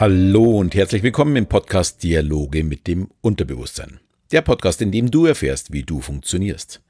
[0.00, 3.98] Hallo und herzlich willkommen im Podcast Dialoge mit dem Unterbewusstsein.
[4.30, 6.80] Der Podcast, in dem du erfährst, wie du funktionierst.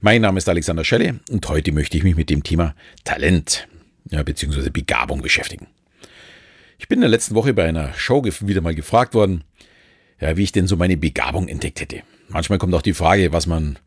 [0.00, 2.74] Mein Name ist Alexander Schelle und heute möchte ich mich mit dem Thema
[3.04, 3.68] Talent
[4.10, 4.70] ja, bzw.
[4.70, 5.68] Begabung beschäftigen.
[6.76, 9.44] Ich bin in der letzten Woche bei einer Show wieder mal gefragt worden,
[10.20, 12.02] ja, wie ich denn so meine Begabung entdeckt hätte.
[12.26, 13.78] Manchmal kommt auch die Frage, was man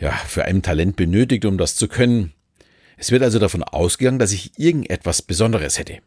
[0.00, 2.32] ja, für ein Talent benötigt, um das zu können.
[2.96, 5.98] Es wird also davon ausgegangen, dass ich irgendetwas Besonderes hätte.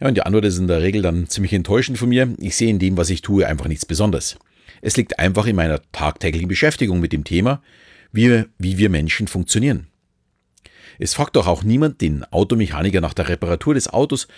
[0.00, 2.34] Ja, und die Antwort ist in der Regel dann ziemlich enttäuschend von mir.
[2.38, 4.36] Ich sehe in dem, was ich tue, einfach nichts Besonderes.
[4.82, 7.62] Es liegt einfach in meiner tagtäglichen Beschäftigung mit dem Thema,
[8.12, 9.86] wie, wie wir Menschen funktionieren.
[10.98, 14.28] Es fragt doch auch niemand den Automechaniker nach der Reparatur des Autos,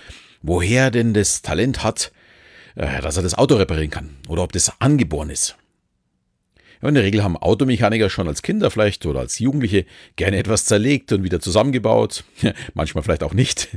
[0.43, 2.13] woher er denn das Talent hat,
[2.75, 5.57] äh, dass er das Auto reparieren kann oder ob das angeboren ist.
[6.83, 9.85] Ja, in der Regel haben Automechaniker schon als Kinder vielleicht oder als Jugendliche
[10.17, 12.25] gerne etwas zerlegt und wieder zusammengebaut.
[12.75, 13.69] Manchmal vielleicht auch nicht.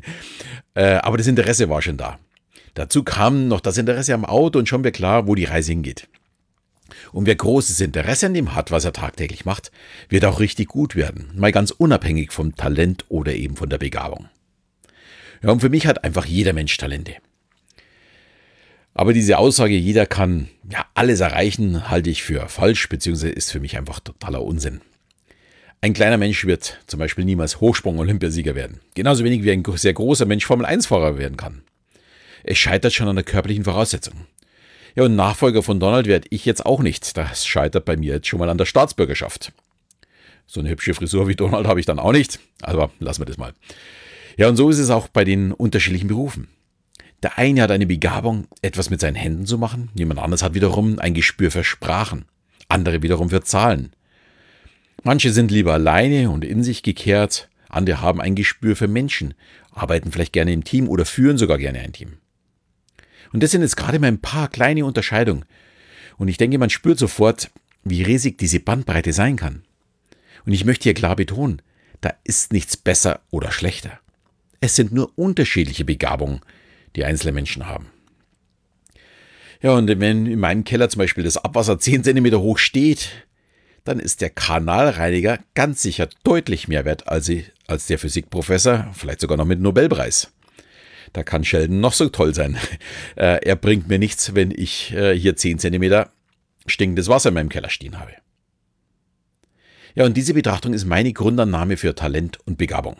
[0.73, 2.19] Äh, aber das Interesse war schon da.
[2.75, 6.07] Dazu kam noch das Interesse am Auto und schon wäre klar, wo die Reise hingeht.
[7.11, 9.71] Und wer großes Interesse an dem hat, was er tagtäglich macht,
[10.09, 11.31] wird auch richtig gut werden.
[11.35, 14.29] Mal ganz unabhängig vom Talent oder eben von der Begabung.
[15.43, 17.15] Ja, und für mich hat einfach jeder Mensch Talente.
[18.93, 23.59] Aber diese Aussage, jeder kann ja alles erreichen, halte ich für falsch, beziehungsweise ist für
[23.59, 24.81] mich einfach totaler Unsinn.
[25.83, 28.81] Ein kleiner Mensch wird zum Beispiel niemals Hochsprung-Olympiasieger werden.
[28.93, 31.63] Genauso wenig wie ein sehr großer Mensch Formel-1-Fahrer werden kann.
[32.43, 34.27] Es scheitert schon an der körperlichen Voraussetzung.
[34.95, 37.17] Ja, und Nachfolger von Donald werde ich jetzt auch nicht.
[37.17, 39.53] Das scheitert bei mir jetzt schon mal an der Staatsbürgerschaft.
[40.45, 42.39] So eine hübsche Frisur wie Donald habe ich dann auch nicht.
[42.61, 43.53] Aber lassen wir das mal.
[44.37, 46.49] Ja, und so ist es auch bei den unterschiedlichen Berufen.
[47.23, 50.97] Der eine hat eine Begabung, etwas mit seinen Händen zu machen, jemand anderes hat wiederum
[50.99, 52.25] ein Gespür für Sprachen,
[52.67, 53.91] andere wiederum für Zahlen.
[55.03, 59.33] Manche sind lieber alleine und in sich gekehrt, andere haben ein Gespür für Menschen,
[59.71, 62.17] arbeiten vielleicht gerne im Team oder führen sogar gerne ein Team.
[63.31, 65.45] Und das sind jetzt gerade mal ein paar kleine Unterscheidungen.
[66.17, 67.49] Und ich denke, man spürt sofort,
[67.83, 69.63] wie riesig diese Bandbreite sein kann.
[70.45, 71.61] Und ich möchte hier klar betonen,
[72.01, 73.99] da ist nichts besser oder schlechter.
[74.59, 76.41] Es sind nur unterschiedliche Begabungen,
[76.95, 77.87] die einzelne Menschen haben.
[79.61, 83.09] Ja, und wenn in meinem Keller zum Beispiel das Abwasser 10 cm hoch steht,
[83.83, 87.31] dann ist der Kanalreiniger ganz sicher deutlich mehr wert als,
[87.67, 90.31] als der Physikprofessor, vielleicht sogar noch mit Nobelpreis.
[91.13, 92.57] Da kann Sheldon noch so toll sein.
[93.17, 96.05] Äh, er bringt mir nichts, wenn ich äh, hier 10 cm
[96.65, 98.13] stinkendes Wasser in meinem Keller stehen habe.
[99.95, 102.95] Ja, und diese Betrachtung ist meine Grundannahme für Talent und Begabung.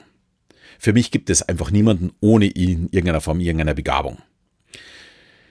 [0.84, 4.18] Für mich gibt es einfach niemanden ohne ihn irgendeiner Form, irgendeiner Begabung.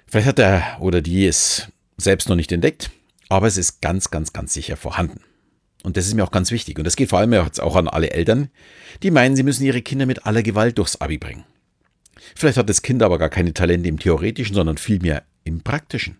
[0.08, 2.90] Vielleicht hat er oder die es selbst noch nicht entdeckt,
[3.28, 5.20] aber es ist ganz, ganz, ganz sicher vorhanden.
[5.84, 6.78] Und das ist mir auch ganz wichtig.
[6.78, 8.50] Und das geht vor allem auch an alle Eltern,
[9.04, 11.44] die meinen, sie müssen ihre Kinder mit aller Gewalt durchs Abi bringen.
[12.34, 16.16] Vielleicht hat das Kind aber gar keine Talente im Theoretischen, sondern vielmehr im Praktischen.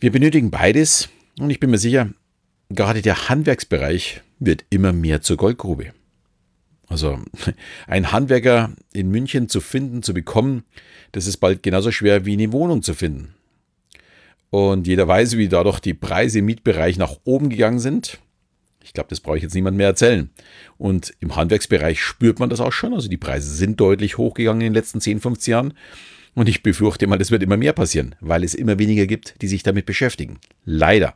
[0.00, 2.10] Wir benötigen beides und ich bin mir sicher,
[2.68, 5.92] gerade der Handwerksbereich wird immer mehr zur Goldgrube.
[6.88, 7.18] Also
[7.86, 10.64] ein Handwerker in München zu finden, zu bekommen,
[11.12, 13.34] das ist bald genauso schwer wie eine Wohnung zu finden.
[14.50, 18.18] Und jeder weiß, wie dadurch die Preise im Mietbereich nach oben gegangen sind.
[18.82, 20.30] Ich glaube, das brauche ich jetzt niemand mehr erzählen.
[20.78, 22.94] Und im Handwerksbereich spürt man das auch schon.
[22.94, 25.74] Also die Preise sind deutlich hochgegangen in den letzten 10, 15 Jahren.
[26.34, 29.48] Und ich befürchte mal, das wird immer mehr passieren, weil es immer weniger gibt, die
[29.48, 30.38] sich damit beschäftigen.
[30.64, 31.14] Leider.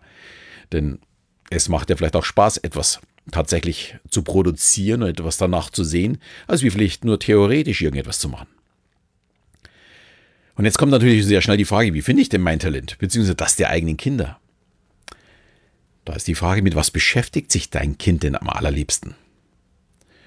[0.73, 0.99] Denn
[1.51, 6.19] es macht ja vielleicht auch Spaß, etwas tatsächlich zu produzieren und etwas danach zu sehen,
[6.47, 8.49] als wie vielleicht nur theoretisch irgendetwas zu machen.
[10.55, 13.35] Und jetzt kommt natürlich sehr schnell die Frage, wie finde ich denn mein Talent, beziehungsweise
[13.35, 14.39] das der eigenen Kinder?
[16.05, 19.15] Da ist die Frage, mit was beschäftigt sich dein Kind denn am allerliebsten?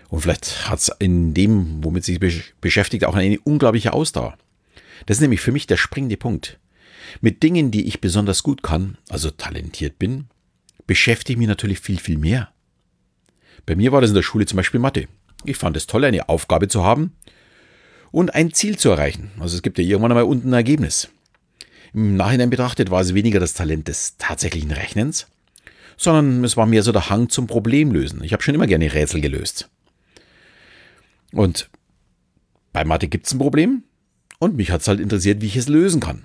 [0.10, 2.20] Und vielleicht hat es in dem, womit sich
[2.62, 4.38] beschäftigt, auch eine unglaubliche Ausdauer.
[5.06, 6.60] Das ist nämlich für mich der springende Punkt.
[7.20, 10.28] Mit Dingen, die ich besonders gut kann, also talentiert bin,
[10.88, 12.53] beschäftige ich mich natürlich viel, viel mehr.
[13.66, 15.08] Bei mir war das in der Schule zum Beispiel Mathe.
[15.46, 17.14] Ich fand es toll, eine Aufgabe zu haben
[18.12, 19.32] und ein Ziel zu erreichen.
[19.40, 21.10] Also es gibt ja irgendwann einmal unten ein Ergebnis.
[21.94, 25.28] Im Nachhinein betrachtet war es weniger das Talent des tatsächlichen Rechnens,
[25.98, 28.24] sondern es war mehr so der Hang zum Problemlösen.
[28.24, 29.70] Ich habe schon immer gerne Rätsel gelöst.
[31.32, 31.70] Und
[32.72, 33.84] bei Mathe gibt es ein Problem
[34.40, 36.24] und mich hat es halt interessiert, wie ich es lösen kann.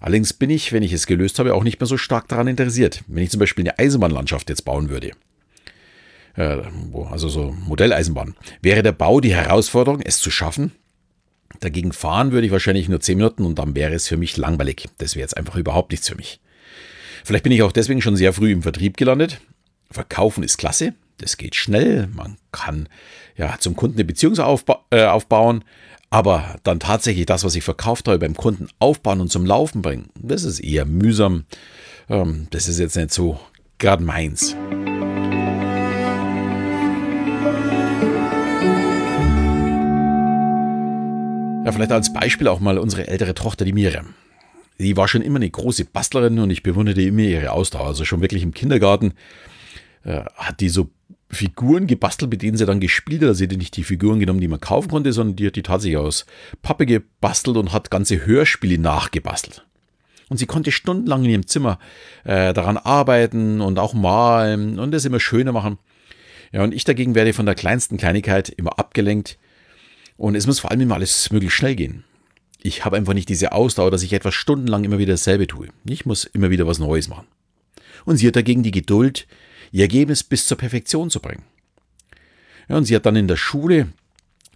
[0.00, 3.02] Allerdings bin ich, wenn ich es gelöst habe, auch nicht mehr so stark daran interessiert.
[3.06, 5.12] Wenn ich zum Beispiel eine Eisenbahnlandschaft jetzt bauen würde,
[6.36, 10.72] also so Modelleisenbahn, wäre der Bau die Herausforderung, es zu schaffen.
[11.60, 14.88] Dagegen fahren würde ich wahrscheinlich nur 10 Minuten und dann wäre es für mich langweilig.
[14.98, 16.40] Das wäre jetzt einfach überhaupt nichts für mich.
[17.24, 19.40] Vielleicht bin ich auch deswegen schon sehr früh im Vertrieb gelandet.
[19.90, 22.88] Verkaufen ist klasse, das geht schnell, man kann
[23.36, 25.64] ja zum Kunden eine Beziehung aufba äh, aufbauen,
[26.10, 30.10] Aber dann tatsächlich das, was ich verkauft habe, beim Kunden aufbauen und zum Laufen bringen,
[30.14, 31.44] das ist eher mühsam.
[32.08, 33.40] Ähm, das ist jetzt nicht so
[33.78, 34.56] gerade meins.
[41.66, 44.14] Ja, vielleicht als Beispiel auch mal unsere ältere Tochter, die Miriam.
[44.78, 47.88] Die war schon immer eine große Bastlerin und ich bewunderte immer ihre Ausdauer.
[47.88, 49.14] Also schon wirklich im Kindergarten
[50.04, 50.90] äh, hat die so
[51.28, 53.30] Figuren gebastelt, mit denen sie dann gespielt hat.
[53.30, 55.64] Also sie hat nicht die Figuren genommen, die man kaufen konnte, sondern die hat die
[55.64, 56.24] tatsächlich aus
[56.62, 59.66] Pappe gebastelt und hat ganze Hörspiele nachgebastelt.
[60.28, 61.80] Und sie konnte stundenlang in ihrem Zimmer
[62.22, 65.78] äh, daran arbeiten und auch malen und das immer schöner machen.
[66.52, 69.36] Ja, und ich dagegen werde von der kleinsten Kleinigkeit immer abgelenkt
[70.16, 72.04] und es muss vor allem immer alles möglichst schnell gehen.
[72.62, 75.68] Ich habe einfach nicht diese Ausdauer, dass ich etwas stundenlang immer wieder dasselbe tue.
[75.84, 77.26] Ich muss immer wieder was Neues machen.
[78.04, 79.26] Und sie hat dagegen die Geduld,
[79.72, 81.44] ihr Ergebnis bis zur Perfektion zu bringen.
[82.68, 83.88] Ja, und sie hat dann in der Schule,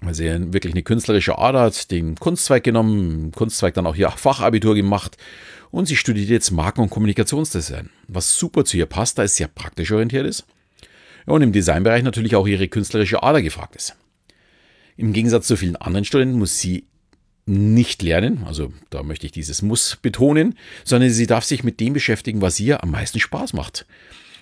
[0.00, 4.74] weil sie wirklich eine künstlerische Ader hat, den Kunstzweig genommen, Kunstzweig dann auch ihr Fachabitur
[4.74, 5.16] gemacht
[5.70, 9.48] und sie studiert jetzt Marken- und Kommunikationsdesign, was super zu ihr passt, da es sehr
[9.48, 10.44] praktisch orientiert ist.
[11.26, 13.94] Ja, und im Designbereich natürlich auch ihre künstlerische Ader gefragt ist.
[15.00, 16.84] Im Gegensatz zu vielen anderen Studenten muss sie
[17.46, 21.94] nicht lernen, also da möchte ich dieses Muss betonen, sondern sie darf sich mit dem
[21.94, 23.86] beschäftigen, was ihr am meisten Spaß macht.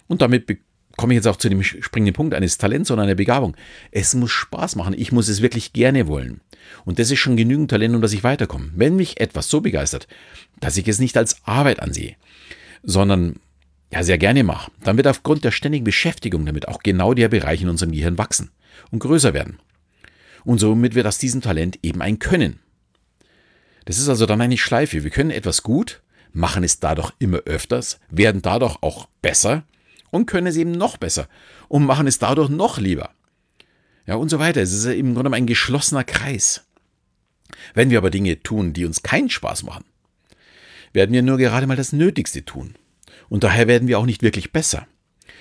[0.09, 0.59] Und damit
[0.97, 3.57] komme ich jetzt auch zu dem springenden Punkt eines Talents oder einer Begabung.
[3.93, 6.41] Es muss Spaß machen, ich muss es wirklich gerne wollen.
[6.85, 8.73] Und das ist schon genügend Talent, um dass ich weiterkomme.
[8.75, 10.09] Wenn mich etwas so begeistert,
[10.59, 12.17] dass ich es nicht als Arbeit ansehe,
[12.83, 13.37] sondern
[13.93, 17.63] ja sehr gerne mache, dann wird aufgrund der ständigen Beschäftigung damit auch genau der Bereich
[17.63, 18.51] in unserem Gehirn wachsen
[18.91, 19.61] und größer werden.
[20.45, 22.61] Und somit wird aus diesem Talent eben ein Können.
[23.85, 25.05] Das ist also dann eine Schleife.
[25.05, 26.03] Wir können etwas gut,
[26.33, 29.65] machen es dadurch immer öfters, werden dadurch auch besser
[30.11, 31.29] und können es eben noch besser
[31.69, 33.11] und machen es dadurch noch lieber.
[34.07, 34.63] Ja, und so weiter.
[34.63, 36.65] Es ist im Grunde ein geschlossener Kreis.
[37.75, 39.85] Wenn wir aber Dinge tun, die uns keinen Spaß machen,
[40.93, 42.75] werden wir nur gerade mal das Nötigste tun.
[43.29, 44.87] Und daher werden wir auch nicht wirklich besser.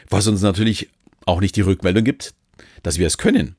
[0.09, 0.89] Was uns natürlich
[1.25, 2.33] auch nicht die Rückmeldung gibt,
[2.83, 3.55] dass wir es können.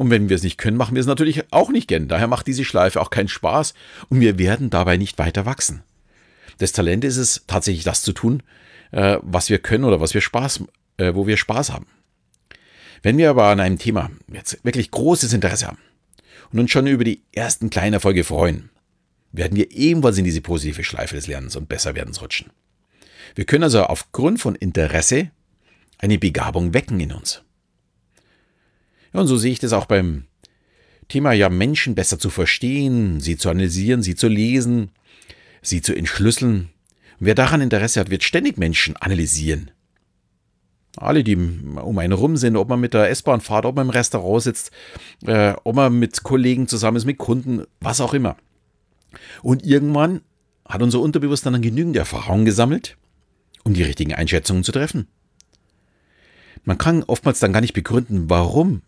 [0.00, 2.08] Und wenn wir es nicht können, machen wir es natürlich auch nicht gern.
[2.08, 3.74] Daher macht diese Schleife auch keinen Spaß
[4.08, 5.82] und wir werden dabei nicht weiter wachsen.
[6.56, 8.42] Das Talent ist es, tatsächlich das zu tun,
[8.92, 10.64] äh, was wir können oder was wir Spaß,
[10.96, 11.86] äh, wo wir Spaß haben.
[13.02, 15.76] Wenn wir aber an einem Thema jetzt wirklich großes Interesse haben
[16.50, 18.70] und uns schon über die ersten kleinen Erfolge freuen,
[19.32, 22.50] werden wir ebenfalls in diese positive Schleife des Lernens und Besserwerdens rutschen.
[23.34, 25.30] Wir können also aufgrund von Interesse
[25.98, 27.42] eine Begabung wecken in uns.
[29.12, 30.24] Ja, und so sehe ich das auch beim
[31.08, 34.90] Thema ja Menschen besser zu verstehen, sie zu analysieren, sie zu lesen,
[35.62, 36.70] sie zu entschlüsseln.
[37.18, 39.70] Und wer daran Interesse hat, wird ständig Menschen analysieren.
[40.96, 43.90] Alle, die um einen rum sind, ob man mit der S-Bahn fährt, ob man im
[43.90, 44.70] Restaurant sitzt,
[45.24, 48.36] äh, ob man mit Kollegen zusammen ist, mit Kunden, was auch immer.
[49.42, 50.22] Und irgendwann
[50.66, 52.96] hat unser Unterbewusstsein dann genügend Erfahrung gesammelt,
[53.64, 55.06] um die richtigen Einschätzungen zu treffen.
[56.64, 58.82] Man kann oftmals dann gar nicht begründen, warum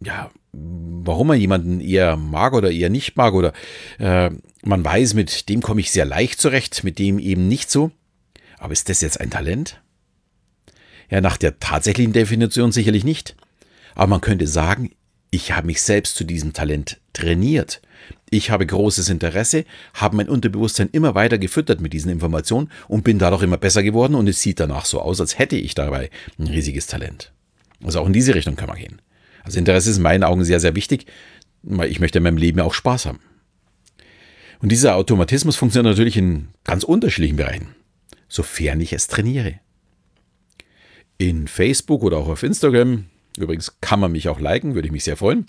[0.00, 3.52] ja, warum man jemanden eher mag oder eher nicht mag oder
[3.98, 4.30] äh,
[4.62, 7.90] man weiß, mit dem komme ich sehr leicht zurecht, mit dem eben nicht so.
[8.58, 9.80] Aber ist das jetzt ein Talent?
[11.10, 13.36] Ja, nach der tatsächlichen Definition sicherlich nicht.
[13.94, 14.90] Aber man könnte sagen,
[15.30, 17.82] ich habe mich selbst zu diesem Talent trainiert.
[18.30, 19.64] Ich habe großes Interesse,
[19.94, 24.14] habe mein Unterbewusstsein immer weiter gefüttert mit diesen Informationen und bin dadurch immer besser geworden
[24.14, 27.32] und es sieht danach so aus, als hätte ich dabei ein riesiges Talent.
[27.82, 29.00] Also auch in diese Richtung kann man gehen.
[29.44, 31.06] Also Interesse ist in meinen Augen sehr, sehr wichtig,
[31.62, 33.20] weil ich möchte in meinem Leben auch Spaß haben.
[34.60, 37.74] Und dieser Automatismus funktioniert natürlich in ganz unterschiedlichen Bereichen,
[38.28, 39.60] sofern ich es trainiere.
[41.18, 43.04] In Facebook oder auch auf Instagram,
[43.36, 45.46] übrigens kann man mich auch liken, würde ich mich sehr freuen,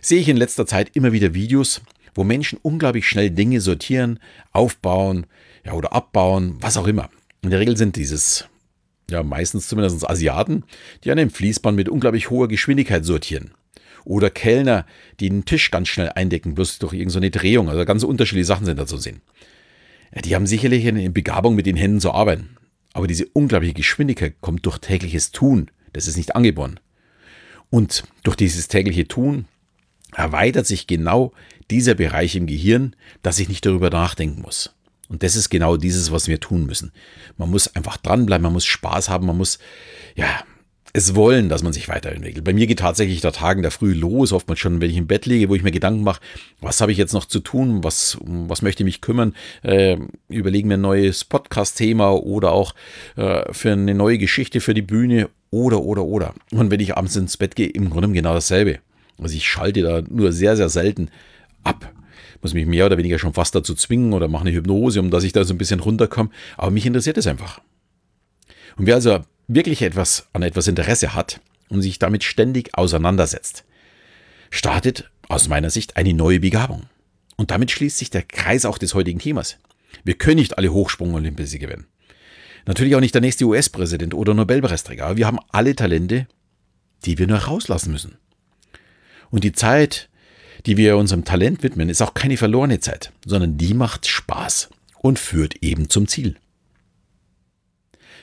[0.00, 1.82] sehe ich in letzter Zeit immer wieder Videos,
[2.14, 4.20] wo Menschen unglaublich schnell Dinge sortieren,
[4.52, 5.26] aufbauen
[5.64, 7.10] ja, oder abbauen, was auch immer.
[7.42, 8.46] In der Regel sind dieses
[9.12, 10.64] ja meistens zumindest Asiaten,
[11.04, 13.52] die an dem Fließband mit unglaublich hoher Geschwindigkeit sortieren.
[14.04, 14.84] Oder Kellner,
[15.20, 17.68] die den Tisch ganz schnell eindecken, bloß durch irgendeine Drehung.
[17.68, 19.20] Also ganz unterschiedliche Sachen sind da zu sehen.
[20.24, 22.56] Die haben sicherlich eine Begabung, mit den Händen zu arbeiten.
[22.92, 25.70] Aber diese unglaubliche Geschwindigkeit kommt durch tägliches Tun.
[25.92, 26.80] Das ist nicht angeboren.
[27.70, 29.46] Und durch dieses tägliche Tun
[30.14, 31.32] erweitert sich genau
[31.70, 34.74] dieser Bereich im Gehirn, dass ich nicht darüber nachdenken muss.
[35.12, 36.90] Und das ist genau dieses, was wir tun müssen.
[37.36, 39.58] Man muss einfach dranbleiben, man muss Spaß haben, man muss,
[40.16, 40.42] ja,
[40.94, 42.44] es wollen, dass man sich weiterentwickelt.
[42.44, 45.06] Bei mir geht tatsächlich der Tag in der Früh los, oftmals schon, wenn ich im
[45.06, 46.22] Bett liege, wo ich mir Gedanken mache,
[46.62, 50.68] was habe ich jetzt noch zu tun, was, was möchte ich mich kümmern, äh, überlegen
[50.68, 52.74] mir ein neues Podcast-Thema oder auch
[53.16, 56.34] äh, für eine neue Geschichte für die Bühne oder, oder, oder.
[56.52, 58.78] Und wenn ich abends ins Bett gehe, im Grunde genau dasselbe.
[59.18, 61.10] Also ich schalte da nur sehr, sehr selten
[61.64, 61.92] ab.
[62.42, 65.24] Muss mich mehr oder weniger schon fast dazu zwingen oder mache eine Hypnose, um dass
[65.24, 66.30] ich da so ein bisschen runterkomme.
[66.56, 67.60] Aber mich interessiert es einfach.
[68.76, 73.64] Und wer also wirklich etwas an etwas Interesse hat und sich damit ständig auseinandersetzt,
[74.50, 76.84] startet aus meiner Sicht eine neue Begabung.
[77.36, 79.58] Und damit schließt sich der Kreis auch des heutigen Themas.
[80.04, 81.86] Wir können nicht alle Hochsprung-Olympiasi gewinnen.
[82.66, 86.26] Natürlich auch nicht der nächste US-Präsident oder Nobelpreisträger, aber wir haben alle Talente,
[87.04, 88.18] die wir nur rauslassen müssen.
[89.30, 90.08] Und die Zeit,
[90.66, 95.18] die wir unserem Talent widmen, ist auch keine verlorene Zeit, sondern die macht Spaß und
[95.18, 96.36] führt eben zum Ziel.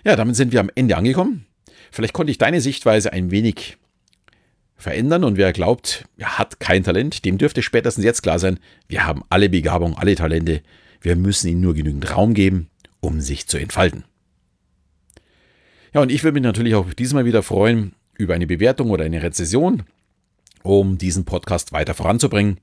[0.06, 1.46] Ja, damit sind wir am Ende angekommen.
[1.92, 3.78] Vielleicht konnte ich deine Sichtweise ein wenig
[4.76, 9.06] verändern und wer glaubt, er hat kein Talent, dem dürfte spätestens jetzt klar sein, wir
[9.06, 10.62] haben alle Begabung, alle Talente,
[11.02, 12.70] wir müssen ihnen nur genügend Raum geben,
[13.02, 14.06] um sich zu entfalten.
[15.94, 19.22] Ja, und ich würde mich natürlich auch diesmal wieder freuen über eine Bewertung oder eine
[19.22, 19.84] Rezession,
[20.64, 22.60] um diesen Podcast weiter voranzubringen.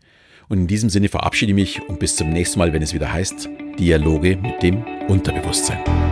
[0.49, 3.12] Und in diesem Sinne verabschiede ich mich und bis zum nächsten Mal, wenn es wieder
[3.12, 3.49] heißt
[3.79, 6.06] Dialoge mit dem Unterbewusstsein.